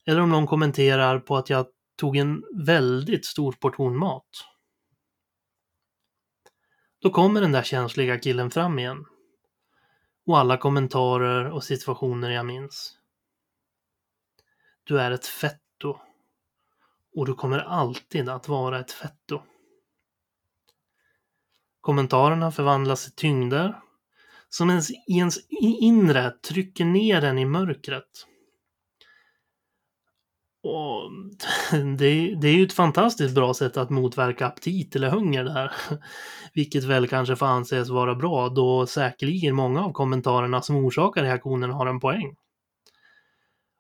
Eller 0.07 0.21
om 0.21 0.31
någon 0.31 0.47
kommenterar 0.47 1.19
på 1.19 1.37
att 1.37 1.51
jag 1.51 1.67
tog 1.97 2.17
en 2.17 2.43
väldigt 2.55 3.27
stor 3.27 3.53
portion 3.53 3.99
mat. 3.99 4.29
Då 7.03 7.11
kommer 7.11 7.41
den 7.41 7.53
där 7.53 7.63
känsliga 7.63 8.19
killen 8.19 8.51
fram 8.51 8.79
igen 8.79 9.05
och 10.27 10.39
alla 10.39 10.57
kommentarer 10.57 11.51
och 11.51 11.65
situationer 11.65 12.31
jag 12.31 12.47
minns. 12.47 12.99
Du 14.85 15.01
är 15.01 15.11
ett 15.11 15.27
fetto. 15.27 16.01
Och 17.15 17.27
du 17.27 17.35
kommer 17.35 17.59
alltid 17.59 18.29
att 18.29 18.49
vara 18.49 18.81
ett 18.81 18.93
fetto. 18.93 19.43
Kommentarerna 21.81 22.53
förvandlas 22.53 23.05
till 23.05 23.13
tyngder 23.13 23.81
som 24.49 24.71
ens, 24.71 24.91
i 24.91 25.03
ens 25.09 25.39
inre 25.51 26.31
trycker 26.31 26.85
ner 26.85 27.25
en 27.25 27.39
i 27.39 27.45
mörkret. 27.45 28.27
Och 30.67 31.11
det, 31.99 32.35
det, 32.35 32.49
är 32.49 32.55
ju 32.55 32.65
ett 32.65 32.73
fantastiskt 32.73 33.35
bra 33.35 33.55
sätt 33.55 33.77
att 33.77 33.91
motverka 33.91 34.47
aptit 34.47 34.97
eller 34.97 35.11
hunger 35.11 35.45
där. 35.45 35.73
Vilket 36.55 36.85
väl 36.85 37.09
kanske 37.09 37.37
får 37.37 37.47
anses 37.47 37.89
vara 37.89 38.15
bra 38.15 38.49
då 38.49 38.87
säkerligen 38.87 39.55
många 39.55 39.85
av 39.85 39.93
kommentarerna 39.93 40.63
som 40.63 40.77
orsakar 40.77 41.23
reaktionen 41.23 41.71
har 41.71 41.87
en 41.87 42.01
poäng. 42.01 42.37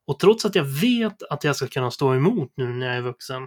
Och 0.06 0.18
trots 0.18 0.44
att 0.44 0.54
jag 0.54 0.64
vet 0.64 1.22
att 1.22 1.44
jag 1.44 1.56
ska 1.56 1.66
kunna 1.66 1.90
stå 1.90 2.14
emot 2.14 2.52
nu 2.56 2.66
när 2.66 2.86
jag 2.86 2.96
är 2.96 3.02
vuxen 3.02 3.46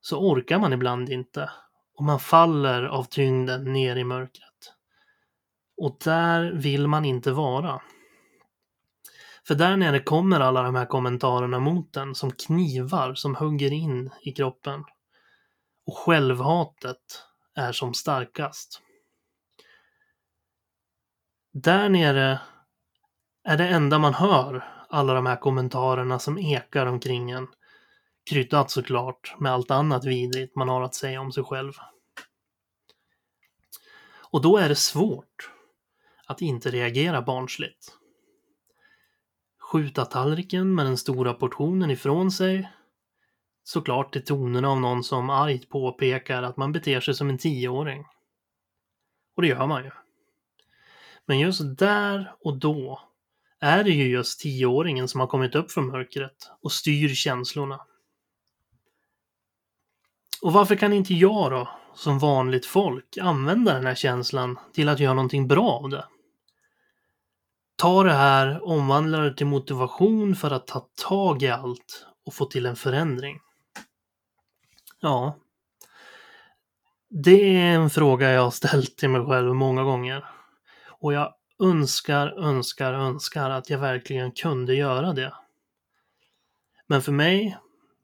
så 0.00 0.18
orkar 0.18 0.58
man 0.58 0.72
ibland 0.72 1.10
inte 1.10 1.50
och 1.96 2.04
man 2.04 2.20
faller 2.20 2.82
av 2.82 3.04
tyngden 3.04 3.72
ner 3.72 3.96
i 3.96 4.04
mörkret. 4.04 4.74
Och 5.76 5.96
där 6.04 6.52
vill 6.52 6.86
man 6.86 7.04
inte 7.04 7.32
vara. 7.32 7.80
För 9.46 9.54
där 9.54 9.76
nere 9.76 10.00
kommer 10.00 10.40
alla 10.40 10.62
de 10.62 10.74
här 10.74 10.86
kommentarerna 10.86 11.58
mot 11.58 11.96
en 11.96 12.14
som 12.14 12.30
knivar 12.30 13.14
som 13.14 13.34
hugger 13.34 13.72
in 13.72 14.10
i 14.22 14.32
kroppen. 14.32 14.84
Och 15.86 15.96
självhatet 15.96 17.24
är 17.54 17.72
som 17.72 17.94
starkast. 17.94 18.80
Där 21.52 21.88
nere 21.88 22.40
är 23.44 23.56
det 23.56 23.68
enda 23.68 23.98
man 23.98 24.14
hör 24.14 24.64
alla 24.88 25.14
de 25.14 25.26
här 25.26 25.36
kommentarerna 25.36 26.18
som 26.18 26.38
ekar 26.38 26.86
omkring 26.86 27.30
en. 27.30 27.48
Kryddat 28.30 28.70
såklart 28.70 29.34
med 29.38 29.52
allt 29.52 29.70
annat 29.70 30.04
vidrigt 30.04 30.56
man 30.56 30.68
har 30.68 30.82
att 30.82 30.94
säga 30.94 31.20
om 31.20 31.32
sig 31.32 31.44
själv. 31.44 31.72
Och 34.30 34.42
då 34.42 34.56
är 34.56 34.68
det 34.68 34.76
svårt 34.76 35.50
att 36.26 36.40
inte 36.40 36.70
reagera 36.70 37.22
barnsligt. 37.22 37.98
Skjuta 39.72 40.04
tallriken 40.04 40.74
med 40.74 40.86
den 40.86 40.96
stora 40.96 41.34
portionen 41.34 41.90
ifrån 41.90 42.30
sig. 42.30 42.70
Såklart 43.62 44.12
till 44.12 44.24
tonerna 44.24 44.68
av 44.68 44.80
någon 44.80 45.04
som 45.04 45.30
argt 45.30 45.68
påpekar 45.68 46.42
att 46.42 46.56
man 46.56 46.72
beter 46.72 47.00
sig 47.00 47.14
som 47.14 47.30
en 47.30 47.38
tioåring. 47.38 48.04
Och 49.36 49.42
det 49.42 49.48
gör 49.48 49.66
man 49.66 49.84
ju. 49.84 49.90
Men 51.26 51.38
just 51.38 51.78
där 51.78 52.34
och 52.40 52.56
då 52.58 53.00
är 53.60 53.84
det 53.84 53.90
ju 53.90 54.08
just 54.08 54.40
tioåringen 54.40 55.08
som 55.08 55.20
har 55.20 55.26
kommit 55.26 55.54
upp 55.54 55.70
från 55.70 55.86
mörkret 55.86 56.50
och 56.62 56.72
styr 56.72 57.08
känslorna. 57.08 57.80
Och 60.42 60.52
varför 60.52 60.76
kan 60.76 60.92
inte 60.92 61.14
jag 61.14 61.50
då, 61.50 61.68
som 61.94 62.18
vanligt 62.18 62.66
folk, 62.66 63.18
använda 63.20 63.74
den 63.74 63.86
här 63.86 63.94
känslan 63.94 64.58
till 64.72 64.88
att 64.88 65.00
göra 65.00 65.14
någonting 65.14 65.48
bra 65.48 65.70
av 65.70 65.90
det? 65.90 66.04
Ta 67.76 68.02
det 68.02 68.12
här, 68.12 68.64
omvandla 68.64 69.18
det 69.18 69.34
till 69.36 69.46
motivation 69.46 70.36
för 70.36 70.50
att 70.50 70.66
ta 70.66 70.88
tag 71.08 71.42
i 71.42 71.48
allt 71.48 72.06
och 72.26 72.34
få 72.34 72.44
till 72.44 72.66
en 72.66 72.76
förändring. 72.76 73.40
Ja. 75.00 75.38
Det 77.08 77.56
är 77.56 77.74
en 77.74 77.90
fråga 77.90 78.30
jag 78.30 78.42
har 78.42 78.50
ställt 78.50 78.96
till 78.96 79.08
mig 79.08 79.26
själv 79.26 79.54
många 79.54 79.82
gånger. 79.82 80.24
Och 80.88 81.12
jag 81.12 81.34
önskar, 81.62 82.28
önskar, 82.28 82.92
önskar 82.92 83.50
att 83.50 83.70
jag 83.70 83.78
verkligen 83.78 84.32
kunde 84.32 84.74
göra 84.74 85.12
det. 85.12 85.34
Men 86.86 87.02
för 87.02 87.12
mig 87.12 87.58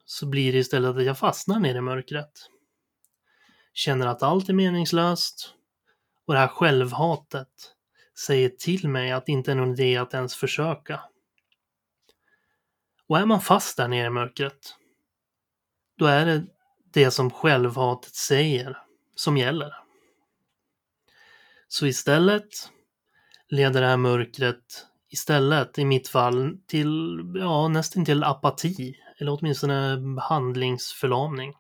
så 0.05 0.27
blir 0.27 0.53
det 0.53 0.59
istället 0.59 0.97
att 0.97 1.05
jag 1.05 1.19
fastnar 1.19 1.61
ner 1.61 1.75
i 1.75 1.81
mörkret. 1.81 2.31
Känner 3.73 4.07
att 4.07 4.23
allt 4.23 4.49
är 4.49 4.53
meningslöst 4.53 5.55
och 6.27 6.35
det 6.35 6.41
här 6.41 6.49
självhatet 6.49 7.49
säger 8.27 8.49
till 8.49 8.89
mig 8.89 9.13
att 9.13 9.27
det 9.27 9.33
inte 9.33 9.51
är 9.51 9.55
någon 9.55 9.73
idé 9.73 9.97
att 9.97 10.15
ens 10.15 10.35
försöka. 10.35 11.01
Och 13.07 13.19
är 13.19 13.27
man 13.27 13.41
fast 13.41 13.77
där 13.77 13.89
nere 13.89 14.07
i 14.07 14.11
mörkret, 14.11 14.77
då 15.99 16.07
är 16.07 16.27
det 16.27 16.47
det 16.93 17.11
som 17.11 17.31
självhatet 17.31 18.15
säger 18.15 18.79
som 19.15 19.37
gäller. 19.37 19.75
Så 21.69 21.87
istället 21.87 22.49
leder 23.49 23.81
det 23.81 23.87
här 23.87 23.97
mörkret 23.97 24.87
istället, 25.09 25.79
i 25.79 25.85
mitt 25.85 26.09
fall, 26.09 26.59
till 26.67 27.21
ja, 27.35 27.69
nästan 27.69 28.05
till 28.05 28.25
apati 28.25 28.97
eller 29.19 29.39
åtminstone 29.39 29.99
handlingsförlamning. 30.21 31.55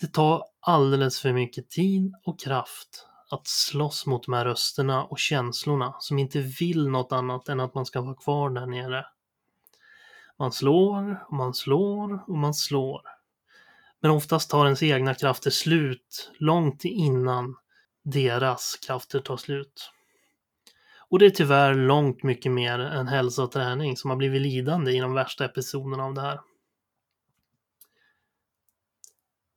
Det 0.00 0.06
tar 0.06 0.44
alldeles 0.60 1.20
för 1.20 1.32
mycket 1.32 1.70
tid 1.70 2.14
och 2.24 2.40
kraft 2.40 3.06
att 3.32 3.46
slåss 3.46 4.06
mot 4.06 4.24
de 4.24 4.32
här 4.32 4.44
rösterna 4.44 5.04
och 5.04 5.18
känslorna 5.18 5.94
som 6.00 6.18
inte 6.18 6.40
vill 6.40 6.88
något 6.88 7.12
annat 7.12 7.48
än 7.48 7.60
att 7.60 7.74
man 7.74 7.86
ska 7.86 8.00
vara 8.00 8.14
kvar 8.14 8.50
där 8.50 8.66
nere. 8.66 9.06
Man 10.38 10.52
slår 10.52 11.24
och 11.28 11.36
man 11.36 11.54
slår 11.54 12.24
och 12.26 12.38
man 12.38 12.54
slår. 12.54 13.02
Men 14.00 14.10
oftast 14.10 14.50
tar 14.50 14.64
ens 14.64 14.82
egna 14.82 15.14
krafter 15.14 15.50
slut 15.50 16.30
långt 16.38 16.84
innan 16.84 17.56
deras 18.02 18.78
krafter 18.86 19.20
tar 19.20 19.36
slut. 19.36 19.90
Och 21.08 21.18
det 21.18 21.26
är 21.26 21.30
tyvärr 21.30 21.74
långt 21.74 22.22
mycket 22.22 22.52
mer 22.52 22.78
än 22.78 23.08
hälsa 23.08 23.42
och 23.42 23.52
träning 23.52 23.96
som 23.96 24.10
har 24.10 24.16
blivit 24.16 24.42
lidande 24.42 24.92
i 24.92 25.00
de 25.00 25.14
värsta 25.14 25.44
episoderna 25.44 26.04
av 26.04 26.14
det 26.14 26.20
här. 26.20 26.40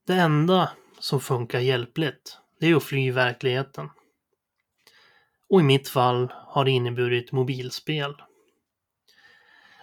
Det 0.08 0.14
enda 0.14 0.72
som 1.00 1.20
funkar 1.20 1.60
hjälpligt, 1.60 2.40
det 2.60 2.68
är 2.68 2.76
att 2.76 2.84
fly 2.84 3.12
verkligheten. 3.12 3.90
Och 5.50 5.60
i 5.60 5.64
mitt 5.64 5.90
fall 5.90 6.34
har 6.34 6.66
det 6.66 6.72
inneburit 6.72 7.32
mobilspel. 7.32 8.16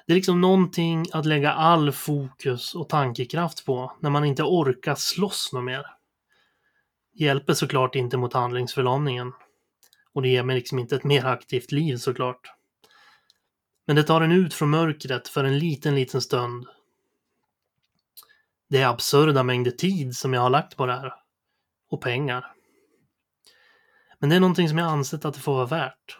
Det 0.07 0.13
är 0.13 0.15
liksom 0.15 0.41
någonting 0.41 1.07
att 1.13 1.27
lägga 1.27 1.53
all 1.53 1.93
fokus 1.93 2.75
och 2.75 2.89
tankekraft 2.89 3.65
på 3.65 3.97
när 4.01 4.11
man 4.11 4.25
inte 4.25 4.43
orkar 4.43 4.95
slåss 4.95 5.53
något 5.53 5.65
mer. 5.65 5.87
Det 7.13 7.25
hjälper 7.25 7.55
såklart 7.55 7.95
inte 7.95 8.17
mot 8.17 8.33
handlingsförlamningen. 8.33 9.33
Och 10.13 10.23
det 10.23 10.29
ger 10.29 10.43
mig 10.43 10.57
liksom 10.57 10.79
inte 10.79 10.97
ett 10.97 11.05
mer 11.05 11.25
aktivt 11.25 11.73
liv 11.73 11.97
såklart. 11.97 12.53
Men 13.87 13.97
det 13.97 14.03
tar 14.03 14.21
en 14.21 14.33
ut 14.33 14.55
från 14.55 14.71
mörkret 14.71 15.29
för 15.29 15.45
en 15.45 15.59
liten, 15.59 15.95
liten 15.95 16.23
stund. 16.23 16.67
Det 18.69 18.79
är 18.79 18.87
absurda 18.87 19.43
mängder 19.43 19.71
tid 19.71 20.17
som 20.17 20.35
jag 20.35 20.41
har 20.41 20.51
lagt 20.51 20.77
på 20.77 20.87
det 20.87 20.93
här. 20.93 21.15
Och 21.91 22.01
pengar. 22.01 22.53
Men 24.23 24.29
det 24.29 24.37
är 24.37 24.41
någonting 24.41 24.69
som 24.69 24.79
jag 24.79 24.89
ansett 24.89 25.25
att 25.25 25.35
det 25.35 25.41
får 25.41 25.55
vara 25.55 25.67
värt. 25.67 26.19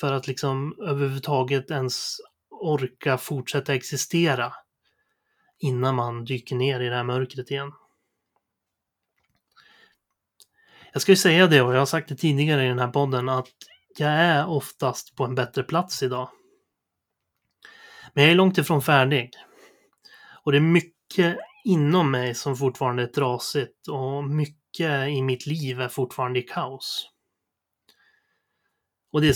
För 0.00 0.12
att 0.12 0.26
liksom 0.26 0.76
överhuvudtaget 0.80 1.70
ens 1.70 2.16
orka 2.50 3.18
fortsätta 3.18 3.74
existera 3.74 4.52
innan 5.58 5.94
man 5.94 6.24
dyker 6.24 6.56
ner 6.56 6.80
i 6.80 6.88
det 6.88 6.94
här 6.94 7.04
mörkret 7.04 7.50
igen. 7.50 7.72
Jag 10.92 11.02
ska 11.02 11.12
ju 11.12 11.16
säga 11.16 11.46
det, 11.46 11.62
och 11.62 11.74
jag 11.74 11.78
har 11.78 11.86
sagt 11.86 12.08
det 12.08 12.16
tidigare 12.16 12.64
i 12.64 12.68
den 12.68 12.78
här 12.78 12.88
podden, 12.88 13.28
att 13.28 13.48
jag 13.96 14.10
är 14.10 14.48
oftast 14.48 15.16
på 15.16 15.24
en 15.24 15.34
bättre 15.34 15.62
plats 15.62 16.02
idag. 16.02 16.28
Men 18.14 18.24
jag 18.24 18.30
är 18.30 18.36
långt 18.36 18.58
ifrån 18.58 18.82
färdig. 18.82 19.30
Och 20.44 20.52
det 20.52 20.58
är 20.58 20.62
mycket 20.62 21.38
inom 21.64 22.10
mig 22.10 22.34
som 22.34 22.56
fortfarande 22.56 23.02
är 23.02 23.06
trasigt 23.06 23.88
och 23.88 24.24
mycket 24.24 25.08
i 25.08 25.22
mitt 25.22 25.46
liv 25.46 25.80
är 25.80 25.88
fortfarande 25.88 26.38
i 26.38 26.42
kaos. 26.42 27.09
Och 29.10 29.20
det 29.20 29.28
är 29.28 29.34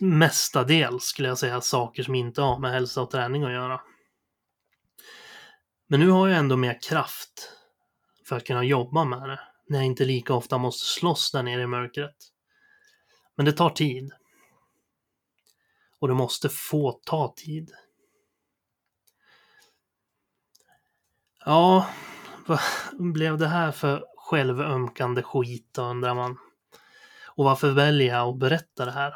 mestadels, 0.00 1.04
skulle 1.04 1.28
jag 1.28 1.38
säga, 1.38 1.60
saker 1.60 2.02
som 2.02 2.14
inte 2.14 2.42
har 2.42 2.58
med 2.58 2.72
hälsa 2.72 3.02
och 3.02 3.10
träning 3.10 3.42
att 3.42 3.52
göra. 3.52 3.80
Men 5.86 6.00
nu 6.00 6.08
har 6.08 6.28
jag 6.28 6.38
ändå 6.38 6.56
mer 6.56 6.78
kraft 6.82 7.52
för 8.28 8.36
att 8.36 8.46
kunna 8.46 8.64
jobba 8.64 9.04
med 9.04 9.28
det 9.28 9.40
när 9.66 9.78
jag 9.78 9.86
inte 9.86 10.04
lika 10.04 10.34
ofta 10.34 10.58
måste 10.58 10.86
slåss 10.86 11.32
där 11.32 11.42
nere 11.42 11.62
i 11.62 11.66
mörkret. 11.66 12.16
Men 13.36 13.46
det 13.46 13.52
tar 13.52 13.70
tid. 13.70 14.12
Och 15.98 16.08
det 16.08 16.14
måste 16.14 16.48
få 16.48 16.92
ta 16.92 17.34
tid. 17.36 17.70
Ja, 21.44 21.88
vad 22.46 22.60
blev 23.12 23.38
det 23.38 23.48
här 23.48 23.72
för 23.72 24.04
självömkande 24.16 25.22
skit 25.22 25.68
då, 25.72 25.82
undrar 25.82 26.14
man. 26.14 26.38
Och 27.42 27.46
varför 27.46 27.70
väljer 27.70 28.14
jag 28.14 28.28
att 28.28 28.38
berätta 28.38 28.84
det 28.84 28.90
här? 28.90 29.14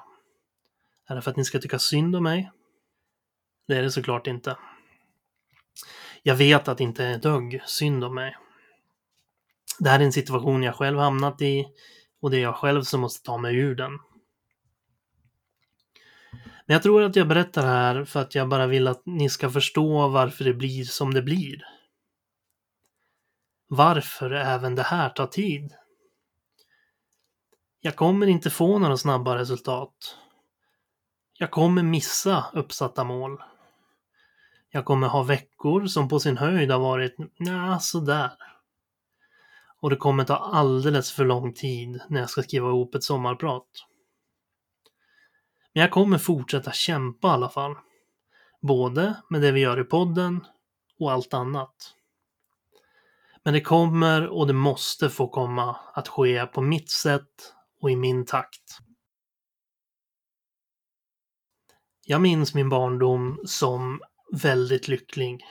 Är 1.08 1.14
det 1.14 1.22
för 1.22 1.30
att 1.30 1.36
ni 1.36 1.44
ska 1.44 1.58
tycka 1.58 1.78
synd 1.78 2.16
om 2.16 2.22
mig? 2.22 2.50
Det 3.68 3.76
är 3.76 3.82
det 3.82 3.90
såklart 3.90 4.26
inte. 4.26 4.56
Jag 6.22 6.34
vet 6.34 6.68
att 6.68 6.78
det 6.78 6.84
inte 6.84 7.04
är 7.04 7.14
ett 7.14 7.22
dugg 7.22 7.62
synd 7.66 8.04
om 8.04 8.14
mig. 8.14 8.36
Det 9.78 9.88
här 9.88 10.00
är 10.00 10.04
en 10.04 10.12
situation 10.12 10.62
jag 10.62 10.74
själv 10.74 10.98
hamnat 10.98 11.42
i 11.42 11.66
och 12.20 12.30
det 12.30 12.36
är 12.36 12.40
jag 12.40 12.56
själv 12.56 12.82
som 12.82 13.00
måste 13.00 13.26
ta 13.26 13.38
mig 13.38 13.56
ur 13.56 13.74
den. 13.74 13.92
Men 16.66 16.74
jag 16.74 16.82
tror 16.82 17.02
att 17.02 17.16
jag 17.16 17.28
berättar 17.28 17.62
det 17.62 17.68
här 17.68 18.04
för 18.04 18.20
att 18.20 18.34
jag 18.34 18.48
bara 18.48 18.66
vill 18.66 18.88
att 18.88 19.02
ni 19.04 19.28
ska 19.28 19.50
förstå 19.50 20.08
varför 20.08 20.44
det 20.44 20.54
blir 20.54 20.84
som 20.84 21.14
det 21.14 21.22
blir. 21.22 21.62
Varför 23.68 24.30
även 24.30 24.74
det 24.74 24.82
här 24.82 25.10
tar 25.10 25.26
tid. 25.26 25.74
Jag 27.80 27.96
kommer 27.96 28.26
inte 28.26 28.50
få 28.50 28.78
några 28.78 28.96
snabba 28.96 29.38
resultat. 29.38 30.16
Jag 31.38 31.50
kommer 31.50 31.82
missa 31.82 32.46
uppsatta 32.52 33.04
mål. 33.04 33.42
Jag 34.70 34.84
kommer 34.84 35.08
ha 35.08 35.22
veckor 35.22 35.86
som 35.86 36.08
på 36.08 36.20
sin 36.20 36.36
höjd 36.36 36.70
har 36.70 36.78
varit 36.78 37.16
nja, 37.38 37.78
sådär. 37.80 38.30
Och 39.80 39.90
det 39.90 39.96
kommer 39.96 40.24
ta 40.24 40.36
alldeles 40.36 41.12
för 41.12 41.24
lång 41.24 41.52
tid 41.52 42.00
när 42.08 42.20
jag 42.20 42.30
ska 42.30 42.42
skriva 42.42 42.68
ihop 42.68 42.94
ett 42.94 43.04
sommarprat. 43.04 43.66
Men 45.72 45.80
jag 45.80 45.90
kommer 45.90 46.18
fortsätta 46.18 46.72
kämpa 46.72 47.28
i 47.28 47.30
alla 47.30 47.48
fall. 47.48 47.74
Både 48.60 49.14
med 49.28 49.42
det 49.42 49.52
vi 49.52 49.60
gör 49.60 49.80
i 49.80 49.84
podden 49.84 50.46
och 50.98 51.12
allt 51.12 51.34
annat. 51.34 51.94
Men 53.42 53.54
det 53.54 53.60
kommer 53.60 54.28
och 54.28 54.46
det 54.46 54.52
måste 54.52 55.10
få 55.10 55.28
komma 55.28 55.76
att 55.94 56.08
ske 56.08 56.46
på 56.46 56.60
mitt 56.60 56.90
sätt 56.90 57.52
och 57.80 57.90
i 57.90 57.96
min 57.96 58.24
takt. 58.24 58.78
Jag 62.08 62.20
minns 62.20 62.54
min 62.54 62.68
barndom 62.68 63.40
som 63.44 64.00
väldigt 64.32 64.88
lycklig. 64.88 65.44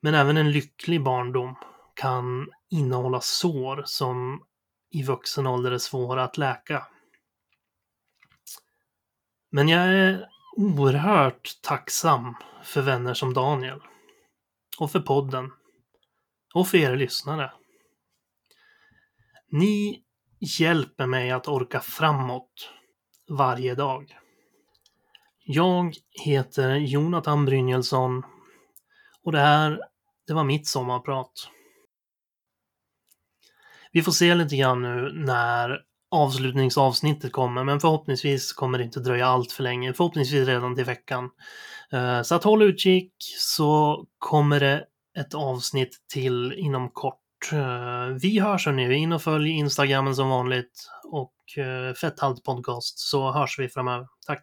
Men 0.00 0.14
även 0.14 0.36
en 0.36 0.50
lycklig 0.50 1.02
barndom 1.02 1.54
kan 1.94 2.48
innehålla 2.70 3.20
sår 3.20 3.82
som 3.86 4.46
i 4.90 5.02
vuxen 5.02 5.46
ålder 5.46 5.72
är 5.72 5.78
svåra 5.78 6.24
att 6.24 6.38
läka. 6.38 6.86
Men 9.50 9.68
jag 9.68 9.82
är 9.82 10.28
oerhört 10.56 11.58
tacksam 11.62 12.34
för 12.64 12.82
vänner 12.82 13.14
som 13.14 13.34
Daniel. 13.34 13.80
Och 14.78 14.92
för 14.92 15.00
podden. 15.00 15.52
Och 16.54 16.68
för 16.68 16.78
er 16.78 16.96
lyssnare. 16.96 17.52
Ni 19.48 20.04
hjälper 20.42 21.06
mig 21.06 21.30
att 21.30 21.48
orka 21.48 21.80
framåt 21.80 22.70
varje 23.28 23.74
dag. 23.74 24.16
Jag 25.44 25.94
heter 26.24 26.74
Jonathan 26.74 27.44
Brynjelsson 27.44 28.22
och 29.22 29.32
det 29.32 29.40
här, 29.40 29.80
det 30.26 30.32
var 30.32 30.44
mitt 30.44 30.66
sommarprat. 30.66 31.32
Vi 33.92 34.02
får 34.02 34.12
se 34.12 34.34
lite 34.34 34.56
grann 34.56 34.82
nu 34.82 35.12
när 35.14 35.80
avslutningsavsnittet 36.10 37.32
kommer, 37.32 37.64
men 37.64 37.80
förhoppningsvis 37.80 38.52
kommer 38.52 38.78
det 38.78 38.84
inte 38.84 39.00
dröja 39.00 39.26
allt 39.26 39.52
för 39.52 39.62
länge. 39.62 39.92
Förhoppningsvis 39.92 40.46
redan 40.46 40.76
till 40.76 40.84
veckan. 40.84 41.30
Eh, 41.92 42.22
så 42.22 42.34
att 42.34 42.44
håll 42.44 42.62
utkik 42.62 43.12
så 43.38 44.04
kommer 44.18 44.60
det 44.60 44.86
ett 45.18 45.34
avsnitt 45.34 45.98
till 46.12 46.52
inom 46.52 46.90
kort. 46.90 47.21
Eh, 47.52 48.06
vi 48.22 48.38
hörs 48.38 48.66
nu. 48.66 48.94
In 48.94 49.12
och 49.12 49.22
följ 49.22 49.50
Instagrammen 49.50 50.14
som 50.14 50.28
vanligt 50.28 50.88
och 51.04 51.58
eh, 51.58 51.94
Fetthalt 51.94 52.44
Podcast 52.44 52.98
så 52.98 53.32
hörs 53.32 53.58
vi 53.58 53.68
framöver. 53.68 54.06
Tack! 54.26 54.42